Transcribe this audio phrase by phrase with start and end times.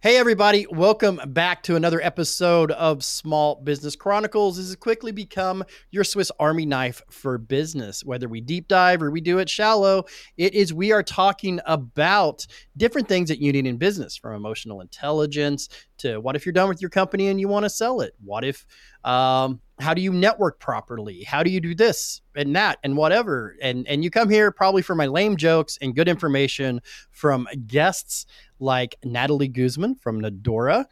[0.00, 4.56] Hey, everybody, welcome back to another episode of Small Business Chronicles.
[4.56, 8.04] This has quickly become your Swiss Army knife for business.
[8.04, 10.04] Whether we deep dive or we do it shallow,
[10.36, 14.80] it is we are talking about different things that you need in business from emotional
[14.80, 15.68] intelligence
[15.98, 18.14] to what if you're done with your company and you want to sell it?
[18.24, 18.66] What if,
[19.04, 21.22] um, how do you network properly?
[21.22, 23.56] How do you do this and that and whatever?
[23.62, 26.80] And and you come here probably for my lame jokes and good information
[27.10, 28.26] from guests
[28.58, 30.86] like Natalie Guzman from Nadora,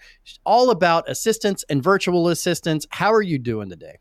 [0.45, 2.87] all about assistants and virtual assistants.
[2.91, 3.99] How are you doing today?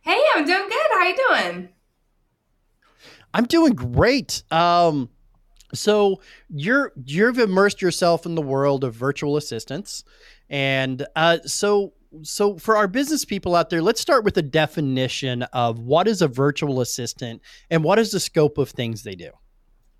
[0.00, 0.86] Hey, I'm doing good.
[0.92, 1.68] How you doing?
[3.32, 4.44] I'm doing great.
[4.52, 5.08] Um,
[5.76, 10.04] so you're you've immersed yourself in the world of virtual assistants,
[10.48, 11.92] and uh, so
[12.22, 16.22] so for our business people out there, let's start with a definition of what is
[16.22, 19.30] a virtual assistant and what is the scope of things they do.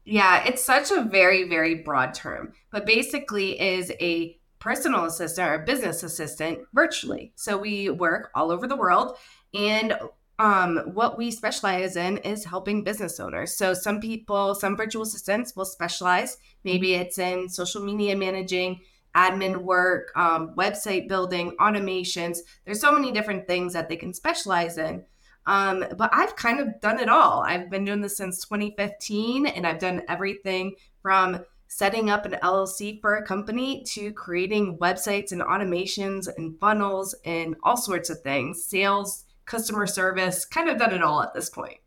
[0.05, 5.59] Yeah, it's such a very, very broad term, but basically is a personal assistant or
[5.59, 7.33] business assistant virtually.
[7.37, 9.17] So we work all over the world
[9.53, 9.97] and
[10.39, 13.57] um, what we specialize in is helping business owners.
[13.57, 16.39] So some people, some virtual assistants will specialize.
[16.65, 18.81] Maybe it's in social media managing,
[19.15, 22.39] admin work, um, website building, automations.
[22.65, 25.05] There's so many different things that they can specialize in.
[25.47, 27.43] Um, but I've kind of done it all.
[27.43, 33.01] I've been doing this since 2015, and I've done everything from setting up an LLC
[33.01, 38.65] for a company to creating websites and automations and funnels and all sorts of things,
[38.65, 41.79] sales, customer service, kind of done it all at this point.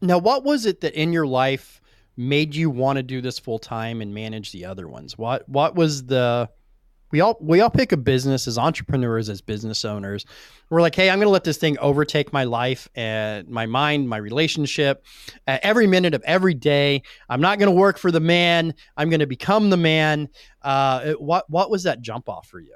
[0.00, 1.80] Now, what was it that in your life
[2.16, 5.16] made you want to do this full time and manage the other ones?
[5.16, 6.50] What what was the
[7.12, 10.26] we all we all pick a business as entrepreneurs as business owners.
[10.70, 14.08] We're like hey i'm going to let this thing overtake my life and my mind
[14.08, 15.04] my relationship
[15.46, 17.02] uh, every minute of every day.
[17.28, 18.74] I'm not going to work for the man.
[18.96, 20.28] I'm going to become the man.
[20.62, 22.74] Uh, what what was that jump off for you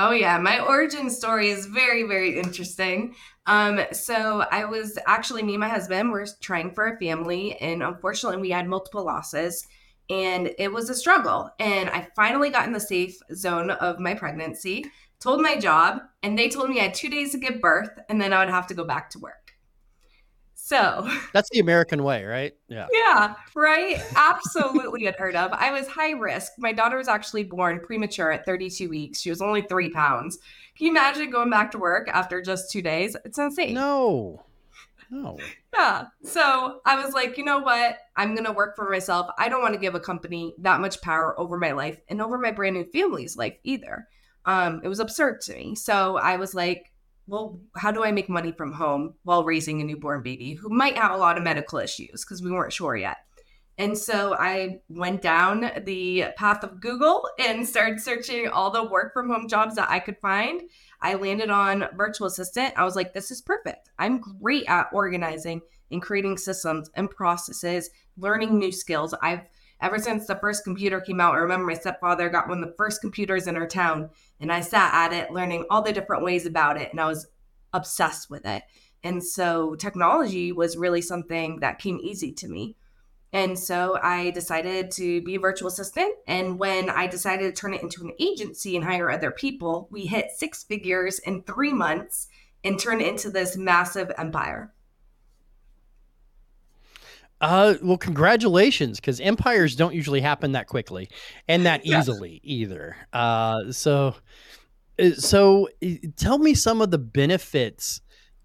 [0.00, 3.14] Oh yeah, my origin story is very very interesting.
[3.46, 7.82] Um, so I was actually me and my husband were trying for a family, and
[7.82, 9.66] unfortunately we had multiple losses
[10.08, 11.50] and it was a struggle.
[11.58, 14.86] And I finally got in the safe zone of my pregnancy,
[15.20, 18.20] told my job, and they told me I had two days to give birth, and
[18.20, 19.47] then I would have to go back to work.
[20.68, 22.52] So that's the American way, right?
[22.68, 22.88] Yeah.
[22.92, 24.04] Yeah, right?
[24.14, 25.50] Absolutely unheard of.
[25.54, 26.52] I was high risk.
[26.58, 29.18] My daughter was actually born premature at 32 weeks.
[29.18, 30.36] She was only three pounds.
[30.76, 33.16] Can you imagine going back to work after just two days?
[33.24, 33.72] It's insane.
[33.72, 34.44] No.
[35.10, 35.38] No.
[35.72, 36.08] Yeah.
[36.22, 37.96] So I was like, you know what?
[38.14, 39.30] I'm going to work for myself.
[39.38, 42.36] I don't want to give a company that much power over my life and over
[42.36, 44.06] my brand new family's life either.
[44.44, 45.76] Um, it was absurd to me.
[45.76, 46.92] So I was like,
[47.28, 50.96] well, how do I make money from home while raising a newborn baby who might
[50.96, 53.18] have a lot of medical issues because we weren't sure yet?
[53.76, 59.12] And so I went down the path of Google and started searching all the work
[59.12, 60.62] from home jobs that I could find.
[61.00, 62.74] I landed on virtual assistant.
[62.76, 63.90] I was like, this is perfect.
[63.98, 65.60] I'm great at organizing
[65.92, 69.14] and creating systems and processes, learning new skills.
[69.22, 69.42] I've
[69.80, 72.74] ever since the first computer came out, I remember my stepfather got one of the
[72.76, 76.46] first computers in our town and I sat at it learning all the different ways
[76.46, 77.26] about it and I was
[77.72, 78.62] obsessed with it.
[79.02, 82.76] And so technology was really something that came easy to me.
[83.32, 86.14] And so I decided to be a virtual assistant.
[86.26, 90.06] And when I decided to turn it into an agency and hire other people, we
[90.06, 92.28] hit six figures in three months
[92.64, 94.72] and turned into this massive empire.
[97.40, 101.08] Uh, well, congratulations, because empires don't usually happen that quickly
[101.46, 102.96] and that easily either.
[103.12, 104.14] Uh, so,
[104.98, 105.68] uh, so
[106.16, 108.00] tell me some of the benefits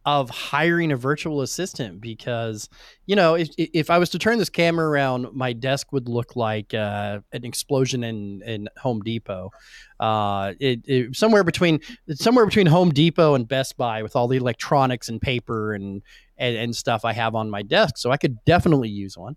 [0.05, 2.67] of hiring a virtual assistant because
[3.05, 6.35] you know if, if i was to turn this camera around my desk would look
[6.35, 9.51] like uh, an explosion in, in home depot.
[9.99, 11.79] Uh, it, it, somewhere between
[12.11, 16.01] somewhere between home depot and best buy with all the electronics and paper and,
[16.37, 19.35] and, and stuff i have on my desk so i could definitely use one.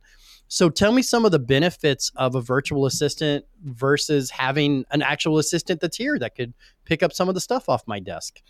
[0.48, 5.38] So tell me some of the benefits of a virtual assistant versus having an actual
[5.38, 6.54] assistant that's here that could
[6.84, 8.40] pick up some of the stuff off my desk.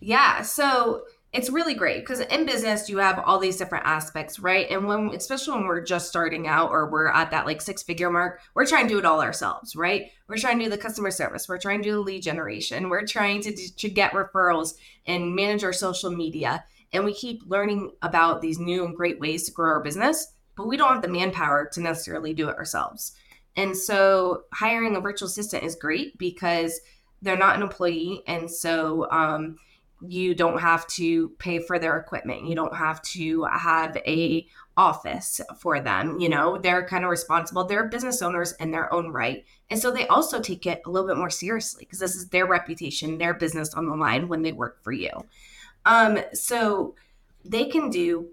[0.00, 4.68] Yeah so it's really great because in business you have all these different aspects right?
[4.70, 8.10] And when especially when we're just starting out or we're at that like six figure
[8.10, 10.10] mark we're trying to do it all ourselves right?
[10.28, 11.48] We're trying to do the customer service.
[11.48, 12.88] We're trying to do the lead generation.
[12.88, 14.74] We're trying to, to get referrals
[15.06, 16.64] and manage our social media.
[16.92, 20.66] And we keep learning about these new and great ways to grow our business but
[20.66, 23.14] we don't have the manpower to necessarily do it ourselves.
[23.56, 26.80] And so hiring a virtual assistant is great because
[27.22, 28.22] they're not an employee.
[28.26, 29.56] And so um,
[30.06, 32.46] you don't have to pay for their equipment.
[32.46, 36.58] You don't have to have a office for them you know?
[36.58, 37.64] They're kind of responsible.
[37.64, 39.44] They're business owners in their own right.
[39.68, 42.46] And so they also take it a little bit more seriously because this is their
[42.46, 45.10] reputation their business on the line when they work for you.
[45.84, 46.94] Um so
[47.44, 48.28] they can do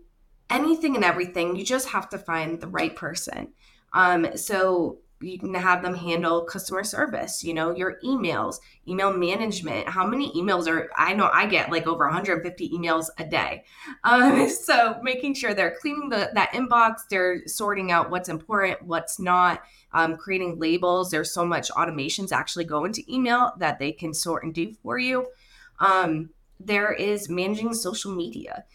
[0.49, 1.55] anything and everything.
[1.55, 3.49] You just have to find the right person.
[3.93, 9.87] Um so you can have them handle customer service you know your emails email management.
[9.89, 13.63] How many emails are i know i get like over 150 emails a day.
[14.03, 19.19] Um, so making sure they're cleaning the, that inbox they're sorting out what's important what's
[19.19, 21.09] not um, creating labels.
[21.09, 24.99] There's so much automations actually go into email that they can sort and do for
[24.99, 25.27] you.
[25.79, 26.29] Um,
[26.59, 28.65] there is managing social media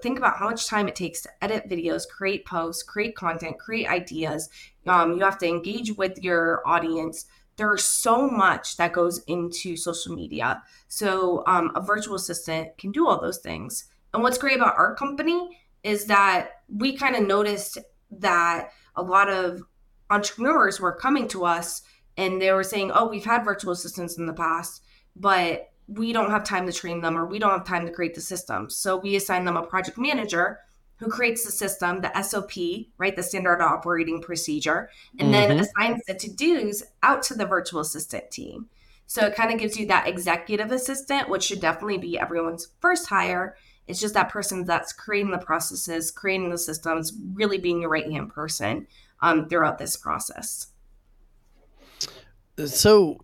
[0.00, 3.88] think about how much time it takes to edit videos, create posts, create content, create
[3.88, 4.48] ideas.
[4.86, 7.26] Um, you have to engage with your audience.
[7.56, 10.62] There's so much that goes into social media.
[10.88, 13.84] So um, a virtual assistant can do all those things.
[14.12, 17.78] And what's great about our company is that we kind of noticed
[18.10, 19.62] that a lot of
[20.10, 21.82] entrepreneurs were coming to us
[22.16, 24.82] and they were saying, "Oh, we've had virtual assistants in the past,
[25.16, 28.14] but we don't have time to train them or we don't have time to create
[28.14, 28.70] the system.
[28.70, 30.60] So we assign them a project manager
[30.96, 32.52] who creates the system, the SOP,
[32.98, 34.88] right, the standard operating procedure,
[35.18, 35.48] and mm-hmm.
[35.48, 38.68] then assigns the to dos out to the virtual assistant team.
[39.06, 43.08] So it kind of gives you that executive assistant, which should definitely be everyone's first
[43.08, 43.56] hire.
[43.86, 48.10] It's just that person that's creating the processes, creating the systems, really being your right
[48.10, 48.86] hand person
[49.20, 50.68] um, throughout this process.
[52.64, 53.18] So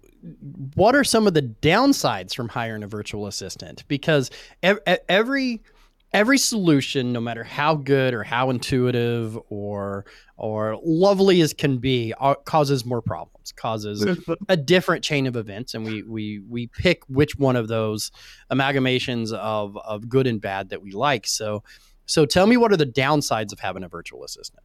[0.75, 3.85] what are some of the downsides from hiring a virtual assistant?
[3.89, 4.31] Because
[4.63, 5.63] every
[6.13, 10.05] every solution, no matter how good or how intuitive or
[10.37, 14.07] or lovely as can be, uh, causes more problems, causes
[14.49, 18.11] a different chain of events, and we we we pick which one of those
[18.51, 21.27] amalgamations of of good and bad that we like.
[21.27, 21.63] So
[22.07, 24.65] so tell me, what are the downsides of having a virtual assistant?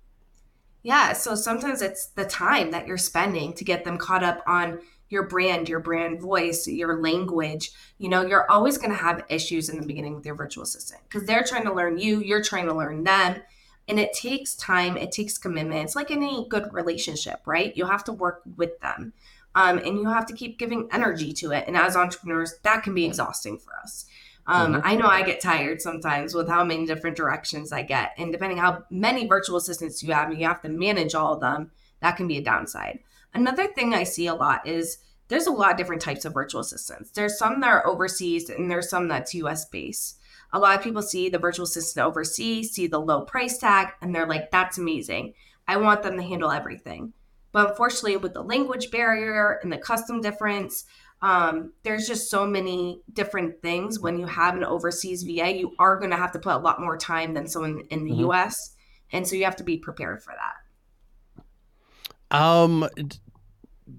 [0.82, 4.80] Yeah, so sometimes it's the time that you're spending to get them caught up on
[5.10, 9.70] your brand, your brand voice, your language, you know, you're always going to have issues
[9.70, 12.66] in the beginning with your virtual assistant because they're trying to learn you, you're trying
[12.66, 13.42] to learn them.
[13.88, 15.84] And it takes time, it takes commitment.
[15.84, 17.76] It's like any good relationship, right?
[17.78, 19.14] You have to work with them
[19.56, 21.66] um, and you have to keep giving energy to it.
[21.68, 24.06] And as entrepreneurs, that can be exhausting for us.
[24.48, 24.88] Um, mm-hmm.
[24.88, 28.12] I know I get tired sometimes with how many different directions I get.
[28.18, 31.42] And depending how many virtual assistants you have, and you have to manage all of
[31.42, 31.72] them,
[32.02, 33.00] that can be a downside.
[33.36, 36.62] Another thing I see a lot is there's a lot of different types of virtual
[36.62, 37.12] assistants.
[37.12, 40.20] There's some that are overseas and there's some that's US based.
[40.54, 44.16] A lot of people see the virtual assistant overseas, see the low price tag, and
[44.16, 45.34] they're like, that's amazing.
[45.68, 47.14] I want them to handle everything.
[47.52, 50.86] But unfortunately, with the language barrier and the custom difference,
[51.22, 54.00] um, there's just so many different things.
[54.00, 56.80] When you have an overseas VA, you are going to have to put a lot
[56.80, 58.32] more time than someone in the mm-hmm.
[58.32, 58.76] US.
[59.12, 62.38] And so you have to be prepared for that.
[62.38, 62.88] Um,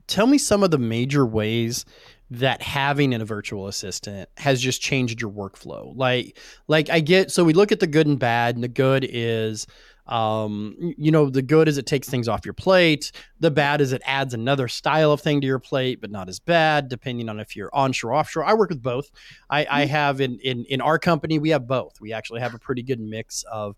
[0.06, 1.84] tell me some of the major ways
[2.30, 5.92] that having a virtual assistant has just changed your workflow.
[5.96, 9.06] Like, like I get so we look at the good and bad, and the good
[9.08, 9.66] is
[10.08, 13.10] um you know the good is it takes things off your plate
[13.40, 16.38] the bad is it adds another style of thing to your plate but not as
[16.38, 19.10] bad depending on if you're onshore or offshore i work with both
[19.50, 19.90] i i mm-hmm.
[19.90, 23.00] have in in in our company we have both we actually have a pretty good
[23.00, 23.75] mix of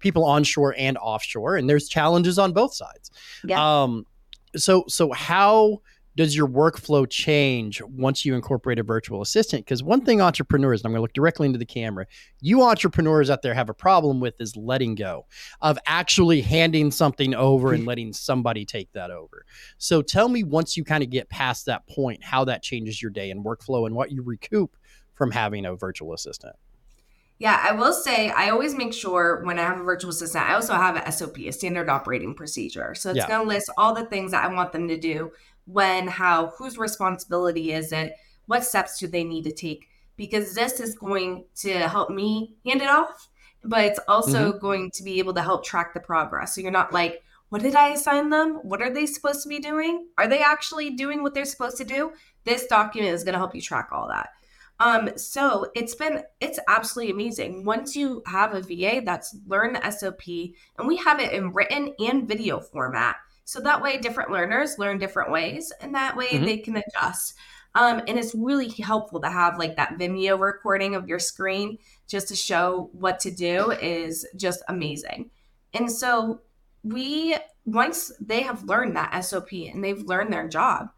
[0.00, 3.12] people onshore and offshore and there's challenges on both sides
[3.44, 3.82] yeah.
[3.82, 4.04] um
[4.56, 5.80] so so how
[6.18, 9.64] does your workflow change once you incorporate a virtual assistant?
[9.64, 12.06] Because one thing entrepreneurs, and I'm going to look directly into the camera,
[12.40, 15.26] you entrepreneurs out there have a problem with is letting go
[15.60, 19.46] of actually handing something over and letting somebody take that over.
[19.78, 23.12] So tell me once you kind of get past that point, how that changes your
[23.12, 24.76] day and workflow and what you recoup
[25.14, 26.56] from having a virtual assistant.
[27.38, 30.54] Yeah, I will say I always make sure when I have a virtual assistant, I
[30.54, 32.94] also have a SOP, a standard operating procedure.
[32.96, 33.28] So it's yeah.
[33.28, 35.30] going to list all the things that I want them to do
[35.66, 38.14] when, how, whose responsibility is it,
[38.46, 42.82] what steps do they need to take, because this is going to help me hand
[42.82, 43.28] it off,
[43.62, 44.58] but it's also mm-hmm.
[44.58, 46.54] going to be able to help track the progress.
[46.54, 48.54] So you're not like, what did I assign them?
[48.62, 50.08] What are they supposed to be doing?
[50.18, 52.12] Are they actually doing what they're supposed to do?
[52.44, 54.30] This document is going to help you track all that.
[54.80, 57.64] Um, so it's been it's absolutely amazing.
[57.64, 61.94] Once you have a VA that's learned the SOP, and we have it in written
[61.98, 63.16] and video format.
[63.44, 66.44] So that way different learners learn different ways, and that way mm-hmm.
[66.44, 67.34] they can adjust.
[67.74, 72.28] Um, and it's really helpful to have like that Vimeo recording of your screen just
[72.28, 75.30] to show what to do is just amazing.
[75.74, 76.40] And so
[76.82, 80.88] we once they have learned that SOP and they've learned their job,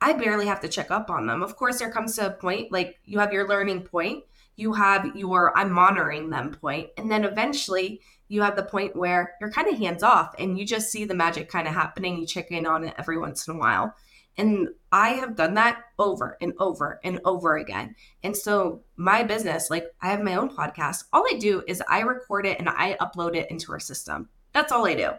[0.00, 1.42] I barely have to check up on them.
[1.42, 4.24] Of course, there comes to a point like you have your learning point.
[4.56, 9.34] you have your I'm monitoring them point, and then eventually you have the point where
[9.40, 12.18] you're kind of hands off and you just see the magic kind of happening.
[12.18, 13.94] You check in on it every once in a while.
[14.38, 17.94] And I have done that over and over and over again.
[18.22, 22.00] And so, my business, like I have my own podcast, all I do is I
[22.00, 24.28] record it and I upload it into our system.
[24.52, 25.10] That's all I do.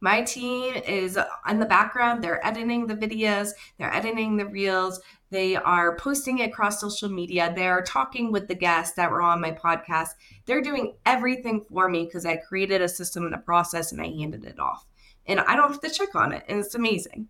[0.00, 2.22] My team is in the background.
[2.22, 5.00] They're editing the videos, they're editing the reels,
[5.30, 9.40] they are posting it across social media, they're talking with the guests that were on
[9.40, 10.10] my podcast.
[10.46, 14.06] They're doing everything for me because I created a system and a process and I
[14.06, 14.86] handed it off.
[15.26, 16.44] And I don't have to check on it.
[16.48, 17.28] And it's amazing.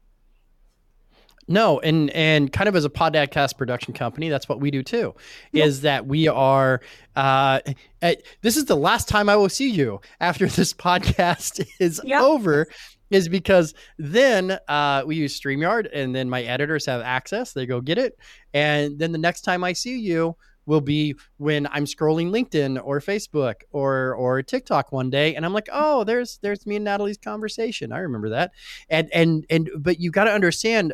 [1.49, 5.15] No, and and kind of as a podcast production company, that's what we do too.
[5.53, 5.67] Yep.
[5.67, 6.83] Is that we are?
[7.17, 7.61] Uh,
[8.03, 12.21] at, this is the last time I will see you after this podcast is yep.
[12.23, 12.67] over,
[13.11, 17.55] is because then uh, we use Streamyard, and then my editors have access.
[17.55, 18.19] They go get it,
[18.53, 20.37] and then the next time I see you
[20.67, 25.55] will be when I'm scrolling LinkedIn or Facebook or or TikTok one day, and I'm
[25.55, 27.91] like, oh, there's there's me and Natalie's conversation.
[27.91, 28.53] I remember that,
[28.91, 30.93] and and and but you got to understand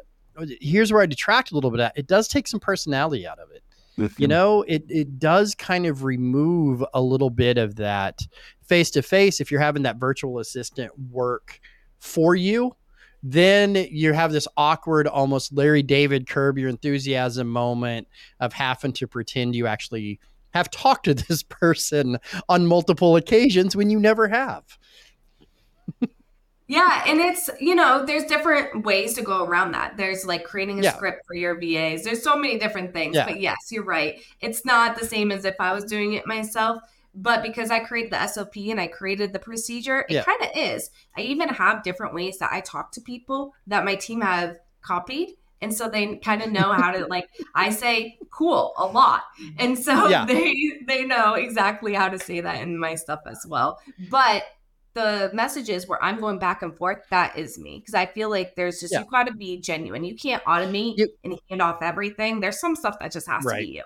[0.61, 1.97] here's where I detract a little bit at.
[1.97, 3.63] It does take some personality out of it.
[4.19, 8.21] You know, it it does kind of remove a little bit of that
[8.67, 9.41] face to face.
[9.41, 11.61] If you're having that virtual assistant work
[12.01, 12.75] for you,
[13.23, 18.09] then you have this awkward, almost Larry David curb your enthusiasm moment
[18.41, 20.19] of having to pretend you actually
[20.53, 24.65] have talked to this person on multiple occasions when you never have.
[26.67, 29.97] Yeah, and it's you know there's different ways to go around that.
[29.97, 30.95] There's like creating a yeah.
[30.95, 32.05] script for your VAs.
[32.05, 33.17] There's so many different things.
[33.17, 33.27] Yeah.
[33.27, 34.21] But yes, you're right.
[34.41, 36.81] It's not the same as if I was doing it myself.
[37.15, 40.25] But because I created the SOP and I created the procedure, it yeah.
[40.25, 40.91] kind of is.
[41.17, 45.37] I even have different ways that I talk to people that my team have copied.
[45.61, 49.23] And so they kind of know how to like I say cool a lot.
[49.59, 50.25] And so yeah.
[50.27, 50.55] they
[50.87, 53.79] they know exactly how to say that in my stuff as well.
[54.11, 54.43] But
[54.95, 57.81] the messages where I'm going back and forth, that is me.
[57.81, 59.01] Because I feel like there's just, yeah.
[59.01, 60.05] you got to be genuine.
[60.05, 62.41] You can't automate you, and hand off everything.
[62.41, 63.61] There's some stuff that just has right.
[63.61, 63.83] to be you.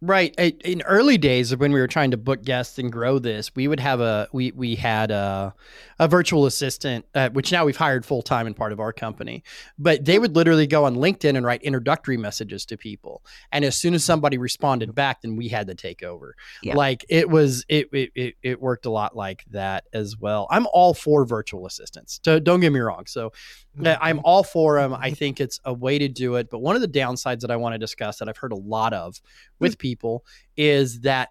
[0.00, 0.34] Right.
[0.38, 3.80] In early days when we were trying to book guests and grow this, we would
[3.80, 5.54] have a we we had a
[5.98, 9.44] a virtual assistant, uh, which now we've hired full time and part of our company.
[9.78, 13.76] But they would literally go on LinkedIn and write introductory messages to people, and as
[13.76, 16.34] soon as somebody responded back, then we had to take over.
[16.62, 16.74] Yeah.
[16.74, 20.48] Like it was it, it it worked a lot like that as well.
[20.50, 22.20] I'm all for virtual assistants.
[22.24, 23.06] So don't get me wrong.
[23.06, 23.32] So
[23.80, 24.94] I'm all for them.
[24.94, 26.50] I think it's a way to do it.
[26.50, 28.92] But one of the downsides that I want to discuss that I've heard a lot
[28.92, 29.20] of
[29.58, 30.24] with people
[30.56, 31.30] is that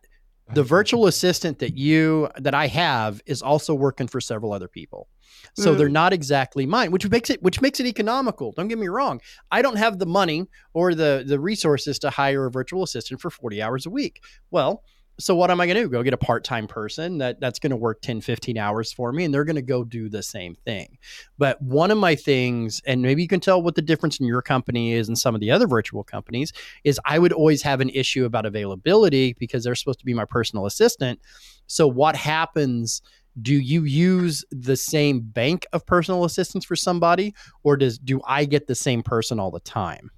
[0.53, 5.07] the virtual assistant that you that I have is also working for several other people.
[5.55, 5.77] So mm.
[5.77, 8.51] they're not exactly mine, which makes it which makes it economical.
[8.51, 9.21] Don't get me wrong.
[9.49, 13.29] I don't have the money or the the resources to hire a virtual assistant for
[13.29, 14.23] 40 hours a week.
[14.49, 14.83] Well,
[15.19, 15.89] so what am I going to do?
[15.89, 19.23] Go get a part-time person that that's going to work 10, 15 hours for me
[19.23, 20.97] and they're going to go do the same thing.
[21.37, 24.41] But one of my things and maybe you can tell what the difference in your
[24.41, 26.51] company is and some of the other virtual companies
[26.83, 30.25] is I would always have an issue about availability because they're supposed to be my
[30.25, 31.19] personal assistant.
[31.67, 33.01] So what happens
[33.41, 38.45] do you use the same bank of personal assistants for somebody or does do I
[38.45, 40.11] get the same person all the time?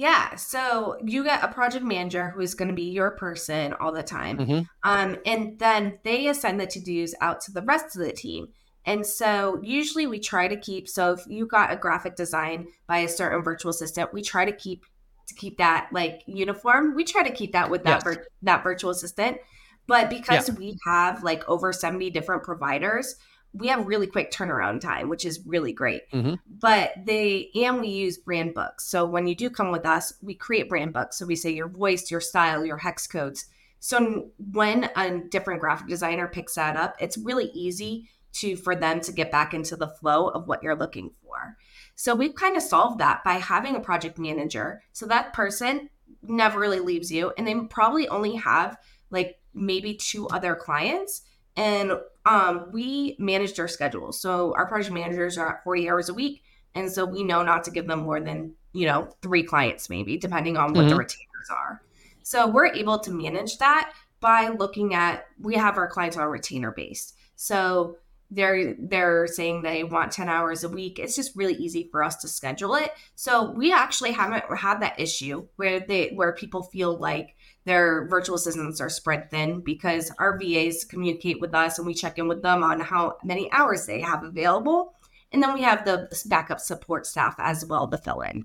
[0.00, 3.92] Yeah, so you get a project manager who is going to be your person all
[3.92, 4.38] the time.
[4.38, 4.60] Mm-hmm.
[4.82, 8.48] Um, and then they assign the to dos out to the rest of the team.
[8.86, 13.00] And so usually we try to keep so if you got a graphic design by
[13.00, 14.86] a certain virtual assistant, we try to keep
[15.28, 16.94] to keep that like uniform.
[16.94, 18.02] We try to keep that with that yes.
[18.02, 19.36] vir- that virtual assistant.
[19.86, 20.54] But because yeah.
[20.54, 23.16] we have like over 70 different providers,
[23.52, 26.10] we have really quick turnaround time, which is really great.
[26.12, 26.34] Mm-hmm.
[26.48, 28.84] But they and we use brand books.
[28.86, 31.18] So when you do come with us, we create brand books.
[31.18, 33.46] So we say your voice, your style, your hex codes.
[33.80, 39.00] So when a different graphic designer picks that up, it's really easy to for them
[39.00, 41.56] to get back into the flow of what you're looking for.
[41.96, 44.82] So we've kind of solved that by having a project manager.
[44.92, 45.90] So that person
[46.22, 48.76] never really leaves you and they probably only have
[49.10, 51.22] like maybe two other clients
[51.56, 51.92] and
[52.26, 54.12] um, we managed our schedule.
[54.12, 56.42] So our project managers are at 40 hours a week.
[56.74, 60.16] And so we know not to give them more than, you know, three clients, maybe,
[60.16, 60.90] depending on what mm-hmm.
[60.90, 61.82] the retainers are.
[62.22, 66.70] So we're able to manage that by looking at, we have our clients on retainer
[66.70, 67.16] based.
[67.34, 67.96] So
[68.30, 72.16] they're they're saying they want 10 hours a week it's just really easy for us
[72.16, 76.96] to schedule it so we actually haven't had that issue where they where people feel
[76.96, 77.34] like
[77.70, 82.18] their virtual assistants are spread thin because our VAs communicate with us and we check
[82.18, 84.94] in with them on how many hours they have available.
[85.30, 88.44] And then we have the backup support staff as well to fill in.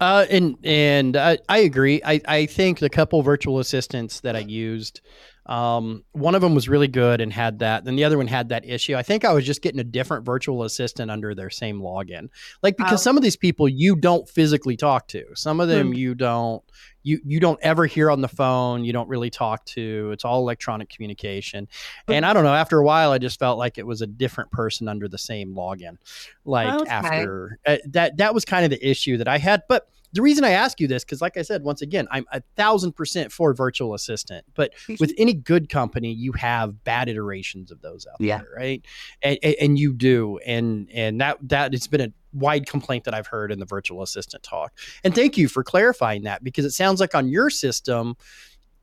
[0.00, 2.00] Uh, and and I, I agree.
[2.04, 5.00] I, I think the couple virtual assistants that I used,
[5.46, 7.84] um, one of them was really good and had that.
[7.84, 8.94] Then the other one had that issue.
[8.96, 12.28] I think I was just getting a different virtual assistant under their same login.
[12.62, 13.04] Like because Oh.
[13.04, 15.24] some of these people you don't physically talk to.
[15.34, 15.94] Some of them Hmm.
[15.94, 16.62] you don't
[17.08, 18.84] you you don't ever hear on the phone.
[18.84, 20.10] You don't really talk to.
[20.12, 21.66] It's all electronic communication.
[22.06, 22.54] And I don't know.
[22.54, 25.54] After a while, I just felt like it was a different person under the same
[25.54, 25.96] login.
[26.44, 26.90] Like Okay.
[26.90, 29.62] after uh, that, that was kind of the issue that I had.
[29.68, 32.42] But the reason I ask you this, because like I said, once again, I'm a
[32.56, 34.46] thousand percent for virtual assistant.
[34.54, 38.38] But with any good company, you have bad iterations of those out Yeah.
[38.38, 38.82] there, right?
[39.22, 43.14] And, and, and you do, and and that that it's been a wide complaint that
[43.14, 44.72] I've heard in the virtual assistant talk.
[45.04, 48.16] And thank you for clarifying that because it sounds like on your system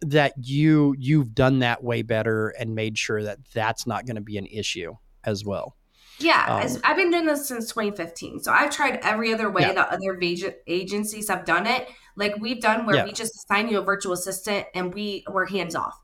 [0.02, 4.22] that you you've done that way better and made sure that that's not going to
[4.22, 5.76] be an issue as well.
[6.20, 8.40] Yeah, Um, as- I've been doing this since 2015.
[8.42, 9.74] So I've tried every other way Yeah.
[9.74, 11.90] that other ag- agencies have done it.
[12.16, 13.06] Like we've done where Yeah.
[13.06, 16.00] we just assign you a virtual assistant and we were hands off.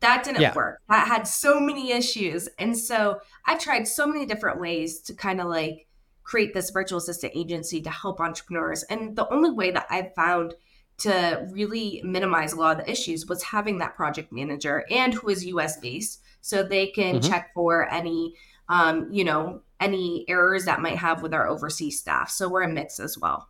[0.00, 0.54] That didn't Yeah.
[0.54, 0.80] work.
[0.88, 2.48] That had so many issues.
[2.58, 5.86] And so I've tried so many different ways to kind of like
[6.24, 8.82] create this virtual assistant agency to help entrepreneurs.
[8.84, 10.54] And the only way that I've found
[10.98, 15.28] to really minimize a lot of the issues was having that project manager and who
[15.28, 17.28] is US based so they can Mhm.
[17.28, 18.34] check for any
[18.66, 22.30] um, you know, any errors that might have with our overseas staff.
[22.30, 23.46] So we're a mix as well.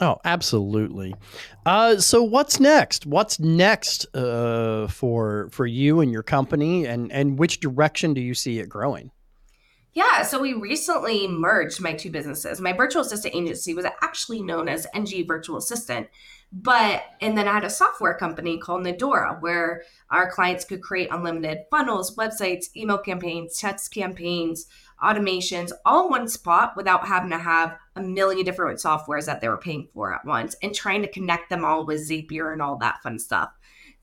[0.00, 1.14] Oh, absolutely.
[1.64, 3.06] Uh, so what's next?
[3.06, 8.34] What's next uh, for for you and your company, and and which direction do you
[8.34, 9.10] see it growing?
[9.98, 12.60] Yeah, so we recently merged my two businesses.
[12.60, 16.06] My virtual assistant agency was actually known as NG Virtual Assistant,
[16.52, 21.08] but and then I had a software company called Nadora where our clients could create
[21.10, 24.66] unlimited funnels, websites, email campaigns, text campaigns,
[25.02, 29.48] automations, all in one spot without having to have a million different softwares that they
[29.48, 32.78] were paying for at once and trying to connect them all with Zapier and all
[32.78, 33.50] that fun stuff.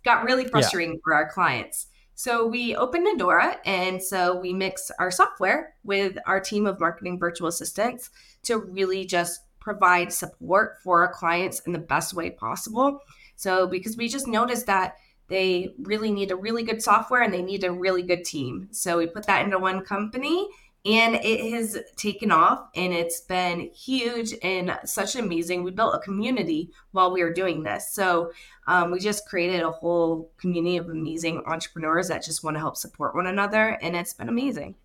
[0.03, 1.88] Got really frustrating for our clients.
[2.15, 7.19] So we opened Nadora, and so we mix our software with our team of marketing
[7.19, 8.10] virtual assistants
[8.43, 12.99] to really just provide support for our clients in the best way possible.
[13.36, 14.95] So because we just noticed that
[15.28, 18.69] they really need a really good software and they need a really good team.
[18.71, 20.47] So we put that into one company
[20.86, 25.63] and it has taken off and it's been huge and such amazing.
[25.63, 27.89] We built a community while we were doing this.
[27.89, 28.32] So
[28.67, 32.78] um, we just created a whole community of amazing entrepreneurs that just want to help
[32.78, 34.76] support one another, and it's been amazing.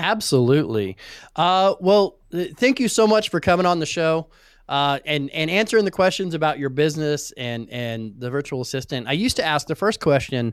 [0.00, 0.96] Absolutely.
[1.36, 4.28] Uh, well, th- thank you so much for coming on the show.
[4.68, 9.08] Uh, and and answering the questions about your business and and the virtual assistant.
[9.08, 10.52] I used to ask the first question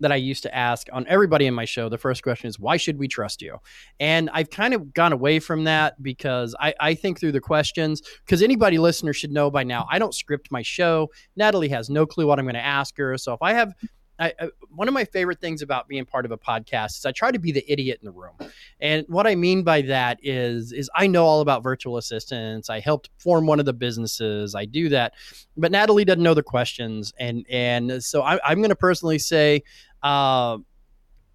[0.00, 1.88] that I used to ask on everybody in my show.
[1.88, 3.58] The first question is, why should we trust you?
[3.98, 8.02] And I've kind of gone away from that because I, I think through the questions,
[8.24, 11.10] because anybody listener should know by now, I don't script my show.
[11.36, 13.18] Natalie has no clue what I'm going to ask her.
[13.18, 13.74] So if I have,
[14.20, 14.32] I,
[14.70, 17.38] one of my favorite things about being part of a podcast is I try to
[17.38, 18.34] be the idiot in the room.
[18.80, 22.68] And what I mean by that is, is I know all about virtual assistants.
[22.68, 24.56] I helped form one of the businesses.
[24.56, 25.14] I do that,
[25.56, 29.62] but Natalie doesn't know the questions, and and so I, I'm going to personally say,
[30.02, 30.58] uh,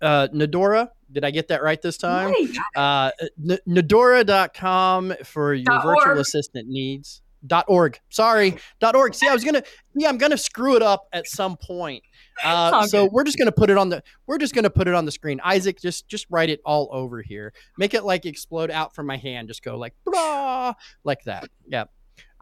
[0.02, 0.90] uh, Nadora.
[1.12, 2.32] Did I get that right this time?
[2.32, 2.50] Right.
[2.76, 3.12] Uh,
[3.50, 6.18] N- Nadora.com for your Dot virtual org.
[6.18, 7.22] assistant needs.
[7.46, 8.00] Dot org.
[8.10, 8.58] Sorry.
[8.80, 9.14] Dot org.
[9.14, 9.64] See, I was gonna.
[9.96, 12.04] Yeah, I'm gonna screw it up at some point.
[12.44, 13.14] Uh, so good.
[13.14, 14.02] we're just gonna put it on the.
[14.26, 15.40] We're just gonna put it on the screen.
[15.44, 17.54] Isaac, just just write it all over here.
[17.78, 19.50] Make it like explode out from my hand.
[19.50, 20.74] Just go like blah,
[21.04, 21.48] like that.
[21.68, 21.84] Yeah.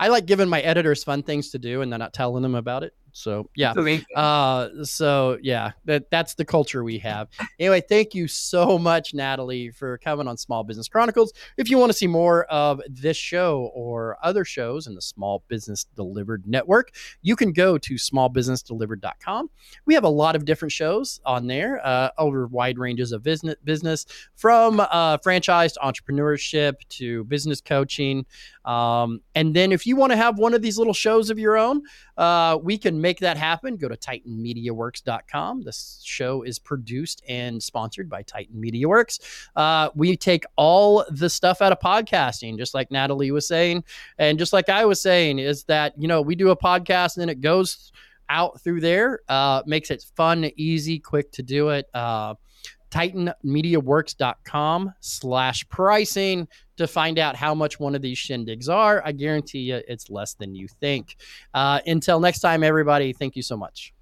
[0.01, 2.83] I like giving my editors fun things to do and then not telling them about
[2.83, 2.95] it.
[3.13, 3.73] So yeah.
[4.15, 7.27] Uh, so yeah, that that's the culture we have.
[7.59, 11.33] Anyway, thank you so much, Natalie, for coming on Small Business Chronicles.
[11.57, 15.43] If you want to see more of this show or other shows in the Small
[15.47, 19.49] Business Delivered Network, you can go to smallbusinessdelivered.com.
[19.85, 23.55] We have a lot of different shows on there uh, over wide ranges of business,
[23.63, 28.25] business from uh, franchise to entrepreneurship to business coaching.
[28.65, 31.57] Um, and then if you want to have one of these little shows of your
[31.57, 31.83] own,
[32.15, 33.75] uh, we can make that happen.
[33.75, 35.63] Go to titanmediaworks.com.
[35.63, 39.19] This show is produced and sponsored by Titan Media Works.
[39.53, 43.83] Uh, we take all the stuff out of podcasting, just like Natalie was saying.
[44.17, 47.21] And just like I was saying, is that, you know, we do a podcast and
[47.21, 47.91] then it goes
[48.29, 51.87] out through there, uh, makes it fun, easy, quick to do it.
[51.93, 52.35] Uh,
[52.91, 59.01] titanmediaworks.com slash pricing to find out how much one of these shindigs are.
[59.05, 61.17] I guarantee you it's less than you think.
[61.53, 63.93] Uh, until next time, everybody, thank you so much.